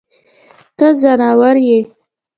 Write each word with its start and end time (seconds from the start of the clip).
ته 0.77 0.87
ځناور 1.01 1.57
يې. 1.67 1.79